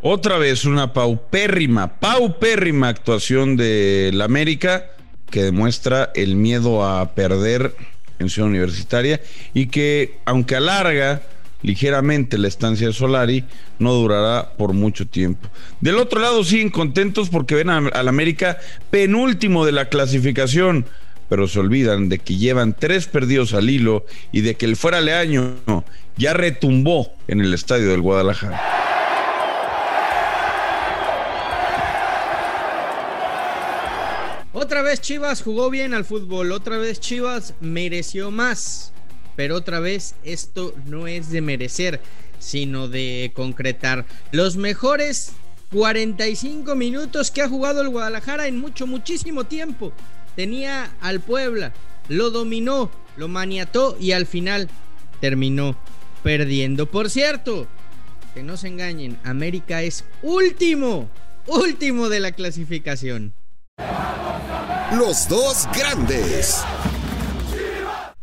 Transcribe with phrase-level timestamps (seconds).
[0.00, 4.86] Otra vez una paupérrima, paupérrima actuación de la América
[5.28, 7.74] que demuestra el miedo a perder
[8.20, 9.20] en Ciudad Universitaria
[9.54, 11.22] y que, aunque alarga
[11.62, 13.44] ligeramente la estancia de Solari,
[13.80, 15.48] no durará por mucho tiempo.
[15.80, 18.58] Del otro lado siguen contentos porque ven al América
[18.90, 20.86] penúltimo de la clasificación,
[21.28, 25.00] pero se olvidan de que llevan tres perdidos al hilo y de que el fuera
[25.00, 25.56] leaño
[26.16, 28.77] ya retumbó en el estadio del Guadalajara.
[34.88, 38.94] Vez Chivas jugó bien al fútbol, otra vez Chivas mereció más,
[39.36, 42.00] pero otra vez esto no es de merecer,
[42.38, 44.06] sino de concretar.
[44.32, 45.32] Los mejores
[45.74, 49.92] 45 minutos que ha jugado el Guadalajara en mucho, muchísimo tiempo.
[50.34, 51.74] Tenía al Puebla,
[52.08, 54.70] lo dominó, lo maniató y al final
[55.20, 55.76] terminó
[56.22, 56.86] perdiendo.
[56.86, 57.66] Por cierto,
[58.32, 61.10] que no se engañen, América es último,
[61.46, 63.34] último de la clasificación.
[64.96, 66.64] Los dos grandes.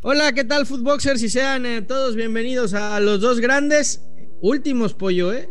[0.02, 1.22] Hola, ¿qué tal, Footboxers?
[1.22, 4.02] Y sean eh, todos bienvenidos a los dos grandes.
[4.42, 5.48] Últimos, pollo, ¿eh?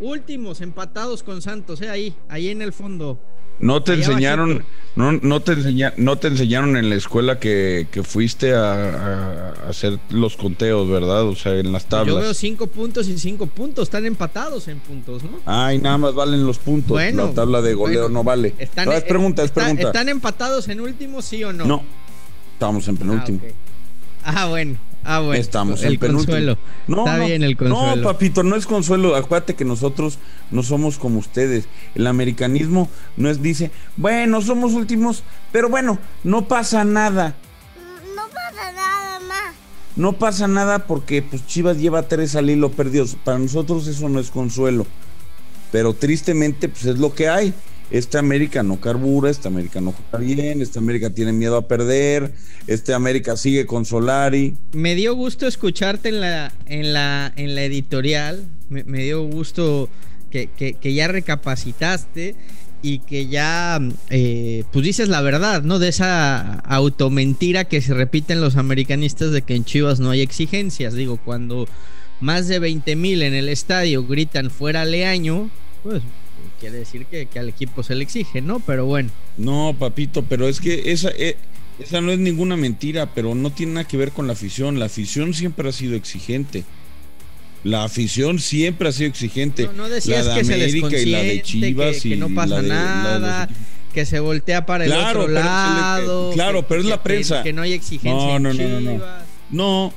[0.00, 1.90] Últimos, empatados con Santos, ¿eh?
[1.90, 3.20] Ahí, ahí en el fondo.
[3.60, 4.64] No te enseñaron,
[4.96, 5.56] no, no, te
[5.96, 11.22] no te enseñaron en la escuela que, fuiste a, hacer los conteos, ¿verdad?
[11.24, 12.14] O sea, en las tablas.
[12.14, 15.40] Yo veo cinco puntos y cinco puntos, están empatados en puntos, ¿no?
[15.46, 16.90] Ay, nada más valen los puntos.
[16.90, 18.54] Bueno, la tabla de goleo no vale.
[18.58, 19.88] Están, es pregunta, es pregunta.
[19.88, 21.64] ¿Están empatados en último, sí o no?
[21.64, 21.82] No,
[22.52, 23.40] estamos en penúltimo.
[24.24, 24.78] Ah, ah bueno.
[25.04, 25.40] Ah, bueno.
[25.40, 26.56] Estamos el consuelo.
[26.86, 27.96] No, Está bien el consuelo.
[27.96, 29.14] No, papito, no es consuelo.
[29.14, 30.18] Acuérdate que nosotros
[30.50, 31.66] no somos como ustedes.
[31.94, 37.36] El americanismo no es, dice, bueno, somos últimos, pero bueno, no pasa nada.
[38.16, 39.54] No pasa nada más.
[39.96, 43.16] No pasa nada porque pues Chivas lleva tres al hilo perdidos.
[43.22, 44.86] Para nosotros eso no es consuelo.
[45.70, 47.52] Pero tristemente, pues es lo que hay
[47.90, 52.32] este América no carbura, este América no juega bien, este América tiene miedo a perder,
[52.66, 54.56] este América sigue con Solari.
[54.72, 59.88] Me dio gusto escucharte en la, en la, en la editorial, me, dio gusto
[60.30, 62.34] que, ya recapacitaste
[62.82, 65.78] y que ya eh, pues dices la verdad, ¿no?
[65.78, 70.94] De esa automentira que se repiten los americanistas de que en Chivas no hay exigencias.
[70.94, 71.66] Digo, cuando
[72.20, 75.50] más de 20 mil en el estadio gritan fuera Leaño,
[75.82, 76.02] pues
[76.58, 78.60] quiere decir que, al equipo se le exige, ¿no?
[78.60, 79.10] Pero bueno.
[79.36, 81.36] No, papito, pero es que esa, eh,
[81.78, 84.78] esa no es ninguna mentira, pero no tiene nada que ver con la afición.
[84.78, 86.64] La afición siempre ha sido exigente.
[87.64, 89.68] La afición siempre ha sido exigente.
[89.74, 93.48] No, decías la de que América se y la de Chivas que, no pasa nada,
[93.94, 96.30] que se voltea para el otro lado.
[96.32, 97.42] claro, pero es la prensa.
[97.42, 98.38] Que, no hay exigencia.
[98.38, 99.00] No, no, no, no,
[99.50, 99.94] no.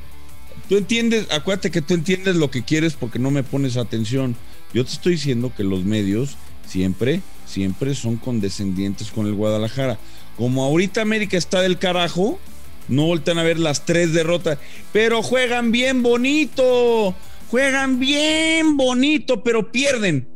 [0.70, 4.36] Tú entiendes, acuérdate que tú entiendes lo que quieres porque no me pones atención.
[4.74, 6.36] Yo te estoy diciendo que los medios
[6.68, 9.98] siempre, siempre son condescendientes con el Guadalajara.
[10.38, 12.40] Como ahorita América está del carajo,
[12.88, 14.60] no voltean a ver las tres derrotas,
[14.94, 17.16] pero juegan bien bonito,
[17.50, 20.28] juegan bien bonito, pero pierden.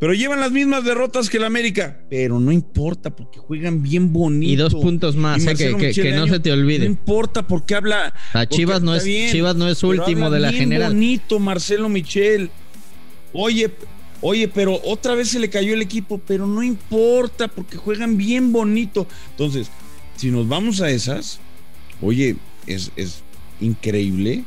[0.00, 2.00] Pero llevan las mismas derrotas que el América.
[2.10, 4.52] Pero no importa porque juegan bien bonito.
[4.52, 6.80] Y dos puntos más, eh, que, no se te olvide.
[6.80, 8.12] No importa porque habla.
[8.32, 10.92] A Chivas no es Chivas no es último de la bien general.
[10.92, 12.50] bonito Marcelo Michel.
[13.32, 13.70] Oye,
[14.26, 18.52] Oye, pero otra vez se le cayó el equipo, pero no importa porque juegan bien
[18.52, 19.06] bonito.
[19.32, 19.70] Entonces,
[20.16, 21.40] si nos vamos a esas,
[22.00, 22.36] oye,
[22.66, 23.22] es, es
[23.60, 24.44] increíble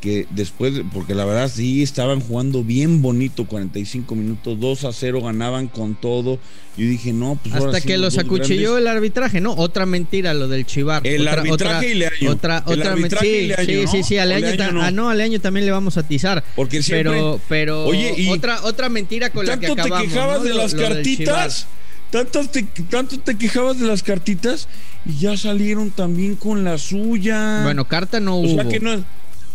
[0.00, 5.22] que después, porque la verdad sí estaban jugando bien bonito, 45 minutos, 2 a 0
[5.22, 6.38] ganaban con todo.
[6.76, 9.52] Y dije, no, pues Hasta que los acuchilló el arbitraje, ¿no?
[9.54, 11.04] Otra mentira lo del Chivar.
[11.04, 12.30] El arbitraje y Leaño.
[12.30, 13.64] Otra, otra mentira.
[13.64, 14.82] Sí, sí, sí, año, no.
[14.82, 16.44] Ah, no, año también le vamos a atizar.
[16.54, 17.14] Porque siempre.
[17.14, 19.88] Pero, pero oye, otra, otra mentira con la que acabamos.
[19.90, 21.66] ¿Tanto te quejabas de las cartitas?
[22.10, 24.68] Tanto te, tanto te quejabas de las cartitas
[25.04, 27.62] y ya salieron también con la suya.
[27.64, 28.52] Bueno, carta no hubo.
[28.52, 29.04] O sea que no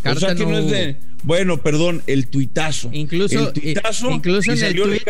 [0.06, 0.98] o sea que no, es de.
[1.24, 2.90] Bueno, perdón, el tuitazo.
[2.92, 5.02] Incluso, el tuitazo incluso en, el tweet,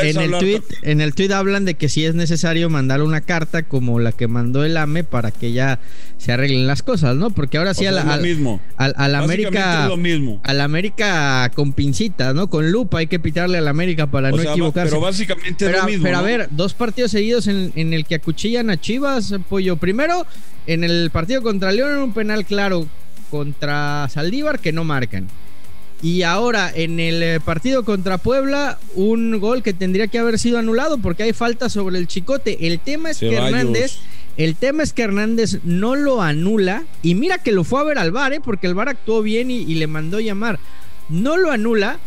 [0.00, 3.64] en, el tweet, en el tweet hablan de que sí es necesario mandar una carta
[3.64, 5.78] como la que mandó el AME para que ya
[6.16, 7.30] se arreglen las cosas, ¿no?
[7.30, 8.62] Porque ahora sí a la, al, mismo.
[8.78, 10.40] Al, América lo mismo.
[10.42, 12.48] al América con pincitas, ¿no?
[12.48, 14.90] Con lupa hay que pitarle al América para no equivocarse.
[14.90, 16.04] Pero básicamente es lo mismo.
[16.04, 19.76] Pero a ver, dos partidos seguidos en, en el que acuchillan a Chivas, pollo.
[19.76, 20.26] Primero,
[20.66, 22.86] en el partido contra León, un penal claro
[23.30, 25.28] contra Saldívar que no marcan.
[26.00, 30.58] Y ahora en el eh, partido contra Puebla, un gol que tendría que haber sido
[30.58, 32.68] anulado porque hay falta sobre el chicote.
[32.68, 33.98] El tema es que Hernández,
[34.36, 36.84] el tema es que Hernández no lo anula.
[37.02, 38.40] Y mira que lo fue a ver al bar, ¿eh?
[38.40, 40.60] porque el bar actuó bien y, y le mandó llamar.
[41.08, 41.98] No lo anula.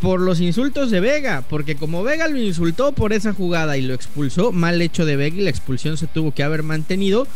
[0.00, 3.94] por los insultos de Vega, porque como Vega lo insultó por esa jugada y lo
[3.94, 7.26] expulsó, mal hecho de Vega y la expulsión se tuvo que haber mantenido,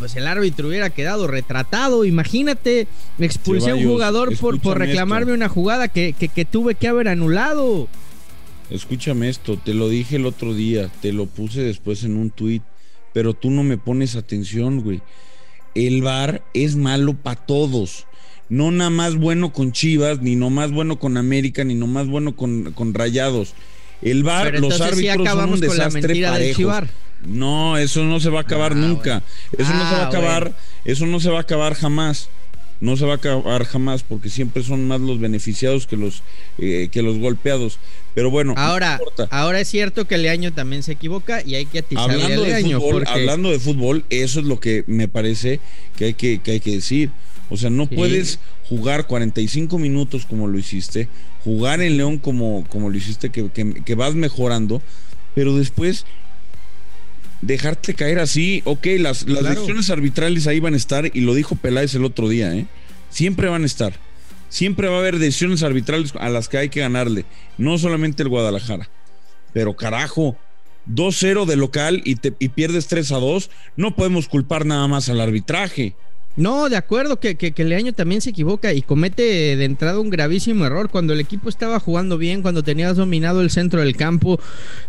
[0.00, 2.04] pues el árbitro hubiera quedado retratado.
[2.04, 2.88] Imagínate,
[3.20, 7.86] expulsé a un jugador por, por reclamarme una jugada que, que, tuve que haber anulado.
[8.70, 12.62] Escúchame esto, te lo dije el otro día, te lo puse después en un tuit,
[13.12, 15.02] pero tú no me pones atención, güey.
[15.76, 18.06] El VAR es malo para todos
[18.50, 22.08] no nada más bueno con Chivas, ni no más bueno con América, ni no más
[22.08, 23.54] bueno con, con Rayados.
[24.02, 26.84] El VAR, los árbitros son un desastre parejos.
[27.26, 29.22] No, eso no se va a acabar ah, nunca.
[29.56, 32.28] Eso no se va a ah, acabar, eso no se va a acabar jamás.
[32.80, 36.22] No se va a acabar jamás porque siempre son más los beneficiados que los
[36.56, 37.78] eh, que los golpeados.
[38.14, 38.98] Pero bueno, ahora,
[39.30, 43.04] ahora es cierto que Leaño también se equivoca y hay que atizarle hablando De fútbol,
[43.06, 45.60] Hablando de fútbol, eso es lo que me parece
[45.96, 47.10] que hay que, que hay que decir.
[47.50, 48.38] O sea, no puedes
[48.68, 51.08] jugar 45 minutos como lo hiciste,
[51.42, 54.80] jugar en León como, como lo hiciste, que, vas mejorando,
[55.34, 56.06] pero después
[57.40, 58.62] dejarte caer así.
[58.64, 62.28] Ok, las, las decisiones arbitrales ahí van a estar, y lo dijo Peláez el otro
[62.28, 62.66] día, ¿eh?
[63.10, 63.94] Siempre van a estar.
[64.48, 67.24] Siempre va a haber decisiones arbitrales a las que hay que ganarle,
[67.56, 68.88] no solamente el Guadalajara.
[69.52, 70.36] Pero carajo,
[70.88, 75.94] 2-0 de local y, te, y pierdes 3-2, no podemos culpar nada más al arbitraje.
[76.36, 80.10] No, de acuerdo que, que, que, Leaño también se equivoca y comete de entrada un
[80.10, 80.88] gravísimo error.
[80.88, 84.38] Cuando el equipo estaba jugando bien, cuando tenías dominado el centro del campo,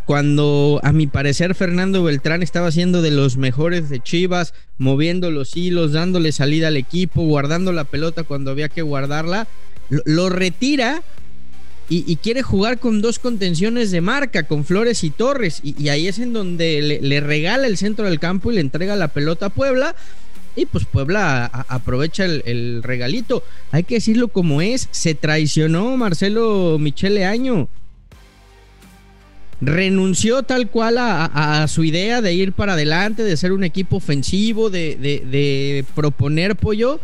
[0.05, 5.57] cuando a mi parecer Fernando Beltrán estaba siendo de los mejores de Chivas, moviendo los
[5.57, 9.47] hilos, dándole salida al equipo, guardando la pelota cuando había que guardarla,
[9.89, 11.01] lo, retira
[11.89, 16.19] y, quiere jugar con dos contenciones de marca, con Flores y Torres, y, ahí es
[16.19, 19.49] en donde le, le regala el centro del campo y le entrega la pelota a
[19.49, 19.95] Puebla
[20.56, 23.44] y pues Puebla aprovecha el, regalito.
[23.71, 24.88] Hay que decirlo como es.
[24.92, 27.68] Se traicionó Marcelo Michele Año.
[29.62, 34.69] Renunció tal cual a, su idea de ir para adelante, de ser un equipo ofensivo,
[34.69, 37.00] de, de proponer pollo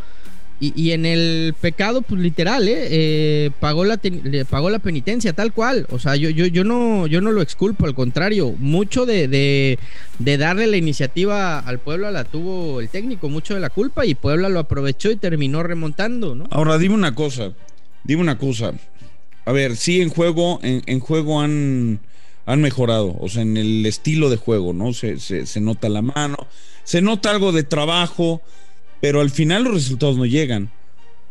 [0.59, 2.87] y, en el pecado, pues literal, ¿eh?
[2.89, 3.99] eh pagó, la
[4.49, 5.85] pagó la penitencia, tal cual.
[5.91, 6.31] O sea, yo,
[6.63, 8.55] no, lo exculpo, al contrario.
[8.57, 13.69] Mucho de, de, darle la iniciativa al Puebla la tuvo el técnico, mucho de la
[13.69, 16.45] culpa, y Puebla lo aprovechó y terminó remontando, ¿no?
[16.49, 17.53] Ahora, dime una cosa,
[18.03, 18.73] dime una cosa.
[19.45, 21.99] A ver, sí, en juego, en, juego han,
[22.47, 24.93] han mejorado, o sea, en el estilo de juego, ¿no?
[24.93, 26.47] Se, se, se nota la mano,
[26.83, 28.41] se nota algo de trabajo
[29.01, 30.71] pero al final los resultados no llegan.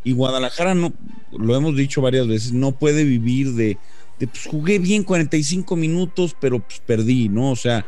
[0.05, 0.93] Y Guadalajara, no,
[1.37, 3.77] lo hemos dicho varias veces, no puede vivir de,
[4.19, 7.51] pues jugué bien 45 minutos, pero pues perdí, ¿no?
[7.51, 7.85] O sea,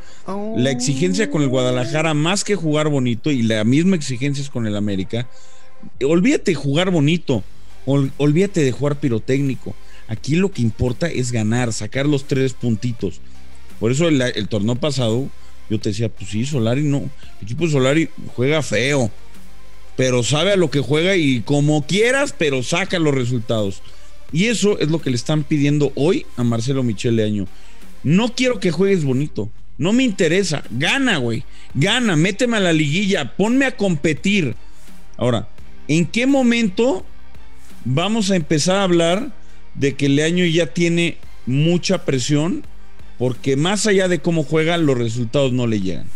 [0.57, 4.67] la exigencia con el Guadalajara, más que jugar bonito, y la misma exigencia es con
[4.67, 5.29] el América,
[6.03, 7.45] olvídate de jugar bonito,
[7.87, 9.75] olvídate de jugar pirotécnico.
[10.09, 13.21] Aquí lo que importa es ganar, sacar los tres puntitos.
[13.79, 15.29] Por eso el, el torneo pasado,
[15.71, 19.11] yo te decía, pues sí, Solari no, el equipo de Solari juega feo
[19.99, 23.83] pero sabe a lo que juega y como quieras, pero saca los resultados.
[24.31, 27.49] Y eso es lo que le están pidiendo hoy a Marcelo Michele Año.
[28.05, 29.50] No quiero que juegues bonito.
[29.77, 30.62] No me interesa.
[30.71, 31.43] Gana, güey.
[31.75, 32.15] Gana.
[32.15, 33.37] Méteme a la liguilla.
[33.37, 34.55] Ponme a competir.
[35.17, 35.49] Ahora,
[35.89, 37.05] ¿en qué momento
[37.85, 39.33] vamos a empezar a hablar
[39.75, 42.65] de que Leaño ya tiene mucha presión?
[43.19, 46.06] Porque más allá de cómo juega, los resultados no le llegan.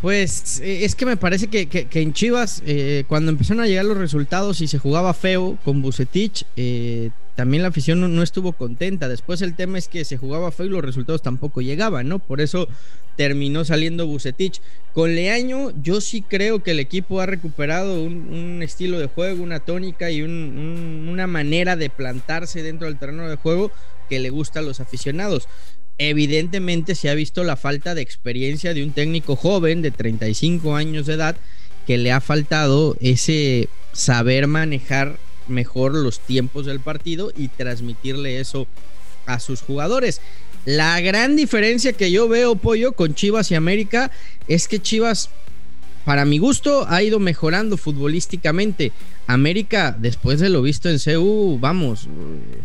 [0.00, 3.98] Pues eh, es que me parece que, en Chivas, eh, cuando empezaron a llegar los
[3.98, 9.08] resultados y se jugaba feo con Bucetich, eh, también la afición no, estuvo contenta.
[9.08, 12.18] Después el tema es que se jugaba feo y los resultados tampoco llegaban, ¿no?
[12.18, 12.66] Por eso
[13.16, 14.62] terminó saliendo Bucetich.
[14.94, 19.60] Con Leaño, yo sí creo que el equipo ha recuperado un, estilo de juego, una
[19.60, 23.70] tónica y una manera de plantarse dentro del terreno de juego
[24.08, 25.46] que le gusta a los aficionados
[26.00, 31.04] evidentemente se ha visto la falta de experiencia de un técnico joven de 35 años
[31.04, 31.36] de edad
[31.86, 38.66] que le ha faltado ese saber manejar mejor los tiempos del partido y transmitirle eso
[39.26, 40.22] a sus jugadores.
[40.64, 44.10] La gran diferencia que yo veo, Pollo, con Chivas y América
[44.48, 45.28] es que Chivas,
[46.06, 48.92] para mi gusto, ha ido mejorando futbolísticamente.
[49.26, 52.08] América, después de lo visto en CU, vamos,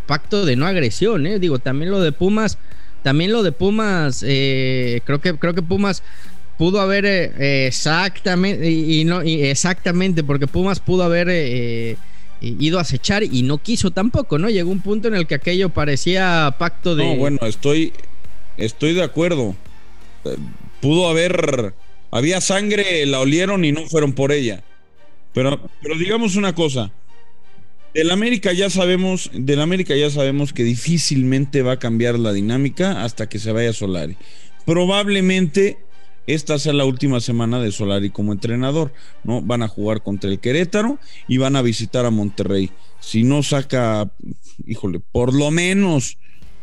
[0.06, 1.38] pacto de no agresión, ¿eh?
[1.38, 2.56] Digo, también lo de Pumas
[3.06, 6.02] también lo de Pumas, eh, creo que creo que Pumas
[6.58, 11.96] pudo haber eh, exactamente y, no exactamente porque Pumas pudo haber eh,
[12.40, 14.50] ido a acechar y no quiso tampoco, ¿no?
[14.50, 17.92] Llegó un punto en el que aquello parecía pacto de No, bueno, estoy
[18.56, 19.54] estoy de acuerdo.
[20.80, 21.74] Pudo haber
[22.10, 24.64] había sangre, la olieron y no fueron por ella.
[25.32, 26.90] Pero pero digamos una cosa.
[27.96, 33.02] Del América ya sabemos, del América ya sabemos que difícilmente va a cambiar la dinámica
[33.02, 34.18] hasta que se vaya Solari.
[34.66, 35.78] Probablemente
[36.26, 38.92] esta sea la última semana de Solari como entrenador,
[39.24, 39.40] ¿no?
[39.40, 42.70] Van a jugar contra el Querétaro y van a visitar a Monterrey.
[43.00, 44.10] Si no saca,
[44.66, 46.18] híjole, por lo menos,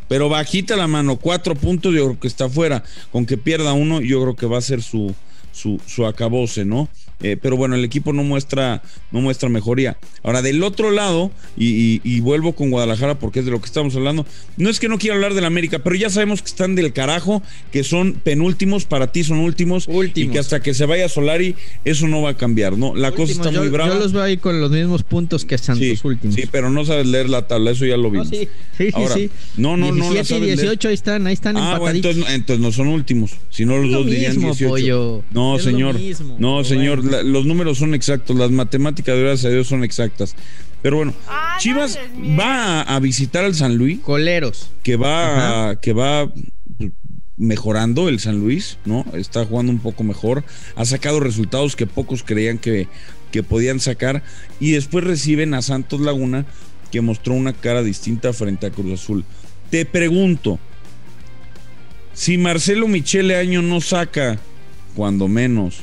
[0.08, 2.84] pero bajita la mano, cuatro puntos, yo creo que está fuera.
[3.12, 5.16] Con que pierda uno, yo creo que va a ser su,
[5.54, 6.90] su, su acabose, ¿no?
[7.24, 9.98] Eh, pero bueno, el equipo no muestra, no muestra mejoría.
[10.24, 14.26] Ahora, del otro lado, y, vuelvo con Guadalajara porque es de lo que estamos hablando,
[14.58, 17.42] no es que no quiera hablar del América, pero ya sabemos que están del carajo,
[17.72, 20.30] que son penúltimos, para ti son últimos, últimos.
[20.30, 21.56] y que hasta que se vaya Solari,
[21.86, 22.96] eso no va a cambiar, ¿no?
[22.96, 23.94] La cosa está muy brava.
[23.94, 26.36] Yo los veo ahí con los mismos puntos que Santos últimos.
[26.36, 28.30] Sí, pero no sabes leer la tabla, eso ya lo vimos.
[28.30, 30.46] sí, sí, sí, No, no, 17 no.
[30.46, 33.92] y 18 ahí están, ahí están ah, bueno, entonces, no son últimos, si no los
[33.92, 35.24] dos dirían 18.
[35.32, 36.00] No, señor.
[36.38, 40.36] no, señor, los números son exactos, las matemáticas, gracias a Dios, son exactas.
[40.82, 41.98] Pero bueno, ah, Chivas
[42.38, 44.00] va a, visitar al San Luis.
[44.02, 44.70] Coleros.
[44.84, 46.30] Que va, que va
[47.38, 49.06] mejorando el San Luis, ¿no?
[49.14, 50.44] Está jugando un poco mejor.
[50.76, 52.88] Ha sacado resultados que pocos creían que,
[53.32, 54.24] que podían sacar.
[54.60, 56.46] Y después reciben a Santos Laguna,
[56.92, 59.24] que mostró una cara distinta frente a Cruz Azul.
[59.70, 60.60] Te pregunto,
[62.14, 64.38] si Marcelo Michele Año no saca,
[64.96, 65.82] cuando menos,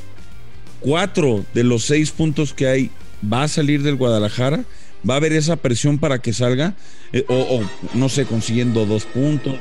[0.81, 2.91] cuatro de los seis puntos que hay
[3.33, 4.65] va a salir del Guadalajara,
[5.09, 6.75] va a haber esa presión para que salga,
[7.13, 7.63] eh, o,
[7.95, 9.57] no sé, consiguiendo dos puntos.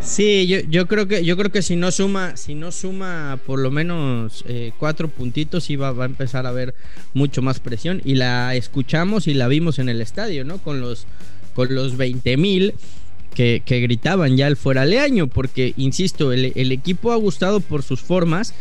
[0.00, 3.70] Sí, yo, creo que yo creo que si no suma, si no suma por lo
[3.70, 6.74] menos eh, cuatro puntitos, sí va, va, a empezar a haber
[7.12, 8.00] mucho más presión.
[8.04, 10.56] Y la escuchamos y la vimos en el estadio, ¿no?
[10.58, 11.06] Con los,
[11.54, 12.74] con los 20 mil.
[13.36, 18.00] Que, gritaban ya el fuera año, porque insisto, el, el equipo ha gustado por sus
[18.00, 18.54] formas,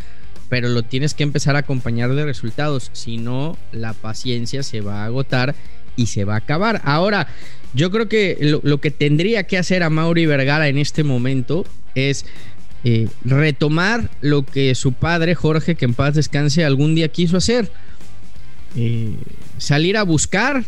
[0.50, 5.04] pero lo tienes que empezar a acompañar de resultados, si no la paciencia se va
[5.04, 5.56] a agotar
[5.96, 6.82] y se va a acabar.
[6.84, 7.28] Ahora,
[7.74, 12.26] yo creo que lo, que tendría que hacer a Mauri Vergara en este momento es
[12.84, 17.72] eh, retomar lo que su padre Jorge, que en paz descanse, algún día quiso hacer.
[18.76, 19.16] Eh,
[19.58, 20.64] salir a buscar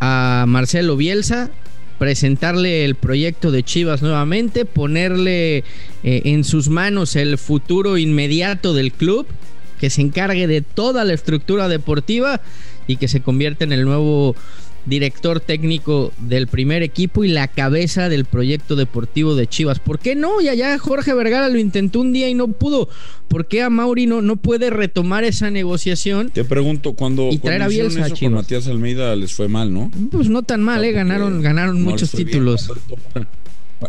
[0.00, 1.50] a Marcelo Bielsa,
[1.98, 5.64] presentarle el proyecto de Chivas nuevamente, ponerle eh,
[6.02, 9.26] en sus manos el futuro inmediato del club,
[9.80, 12.40] que se encargue de toda la estructura deportiva
[12.86, 14.36] y que se convierta en el nuevo
[14.86, 19.80] director técnico del primer equipo y la cabeza del proyecto deportivo de Chivas.
[19.80, 20.40] ¿Por qué no?
[20.40, 22.88] Y allá Jorge Vergara lo intentó un día y no pudo.
[23.28, 26.30] ¿Por qué a Mauri no, puede retomar esa negociación?
[26.30, 29.90] Te pregunto, cuando, y traer a Bielsa con Matías Almeida les fue mal, ¿no?
[30.10, 30.92] Pues no tan mal, ¿eh?
[30.92, 32.70] Ganaron, ganaron muchos títulos.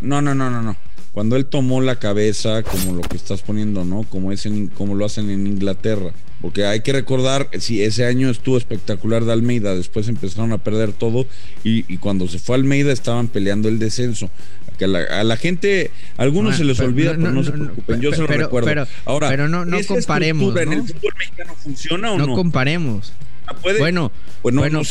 [0.01, 0.75] No, no, no, no, no.
[1.17, 4.03] Cuando él tomó la cabeza, como lo que estás poniendo, ¿no?
[4.03, 8.29] Como, es en, como lo hacen en Inglaterra porque hay que recordar, si ese año
[8.29, 11.25] estuvo espectacular de Almeida, después empezaron a perder todo
[11.63, 14.29] y, cuando se fue Almeida estaban peleando el descenso.
[14.77, 18.21] Que a, la, gente, a algunos se les olvida, pero no, se preocupen, yo se
[18.21, 18.67] lo recuerdo.
[18.67, 20.55] Pero, Ahora, pero no, no comparemos.
[20.55, 22.27] ¿En el fútbol mexicano funciona o no?
[22.27, 23.11] No comparemos.
[23.79, 24.11] Bueno,
[24.43, 24.81] bueno, bueno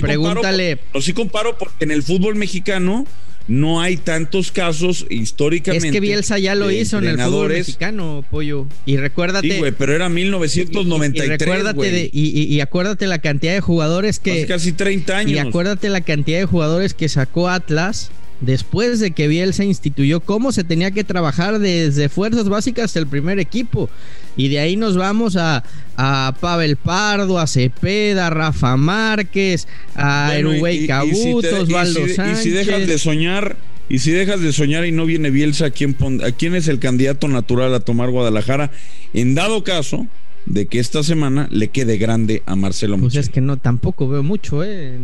[0.00, 0.78] pregúntale.
[0.94, 3.06] no, sí comparo porque en el fútbol mexicano
[3.48, 5.88] no hay tantos casos históricamente.
[5.88, 8.66] Es que Bielsa ya lo hizo en el fútbol mexicano, pollo.
[8.86, 9.50] Y recuérdate.
[9.50, 11.26] Sí, güey, pero era 1993.
[11.26, 14.32] Y, recuérdate y, acuérdate la cantidad de jugadores que.
[14.32, 15.32] Hace casi 30 años.
[15.32, 20.52] Y acuérdate la cantidad de jugadores que sacó Atlas después de que Bielsa instituyó cómo
[20.52, 23.88] se tenía que trabajar desde fuerzas básicas el primer equipo.
[24.36, 25.62] Y de ahí nos vamos a,
[25.96, 32.98] a Pavel Pardo, a Cepeda, a Rafa Márquez, a bueno, Cabutos, Y si dejas de
[32.98, 33.56] soñar,
[33.88, 36.78] y si dejas de soñar y no viene Bielsa, ¿a quién, ¿a quién es el
[36.78, 38.70] candidato natural a tomar Guadalajara?
[39.12, 40.06] En dado caso,
[40.46, 44.22] de que esta semana le quede grande a Marcelo Pues es que no, tampoco veo
[44.22, 44.98] mucho, ¿eh?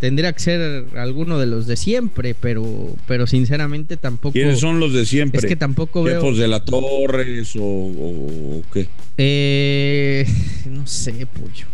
[0.00, 4.32] Tendría que ser alguno de los de siempre, pero, pero sinceramente tampoco.
[4.32, 5.38] ¿Quiénes son los de siempre?
[5.38, 6.32] Es que tampoco veo.
[6.32, 8.88] de la Torres o, o qué?
[9.18, 10.26] Eh,
[10.70, 11.66] no sé, pollo.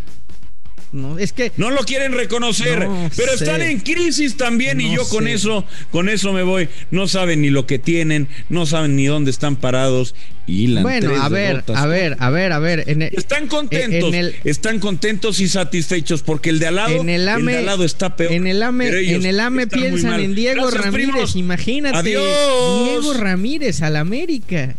[0.90, 5.28] No, es que no lo quieren reconocer, pero están en crisis también y yo con
[5.28, 6.68] eso, con eso me voy.
[6.90, 10.14] No saben ni lo que tienen, no saben ni dónde están parados
[10.46, 14.14] y la Bueno, a ver, a ver, a ver, a ver, están contentos,
[14.44, 18.32] están contentos y satisfechos porque el de al lado, en el, AME, lado está peor.
[18.32, 24.74] En el AME, en el AME piensan en Diego Ramírez, imagínate, Diego Ramírez al América.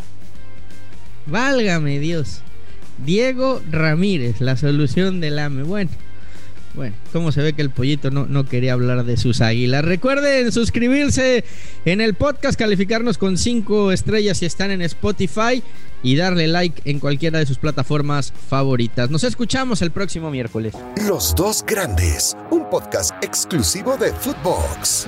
[1.26, 2.42] Válgame Dios.
[3.04, 5.62] Diego Ramírez, la solución del AME.
[5.62, 5.90] Bueno,
[6.74, 9.84] Bueno, cómo se ve que el pollito no, no quería hablar de sus águilas.
[9.84, 11.44] Recuerden suscribirse
[11.84, 15.62] en el podcast, calificarnos con 5 estrellas si están en Spotify
[16.02, 19.10] y darle like en cualquiera de sus plataformas favoritas.
[19.10, 20.74] Nos escuchamos el próximo miércoles.
[21.08, 25.06] Los dos grandes, un podcast exclusivo de Footbox.